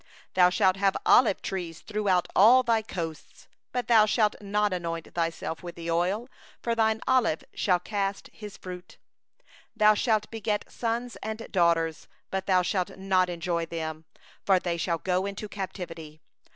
[0.33, 5.61] 40Thou shalt have olive trees throughout all thy borders, but thou shalt not anoint thyself
[5.61, 6.27] with the oil;
[6.59, 8.23] for thine olives shall drop off.
[8.41, 13.35] 41Thou shalt beget sons and daughters, but they shall not be
[13.65, 14.05] thine;
[14.43, 16.19] for they shall go into captivity.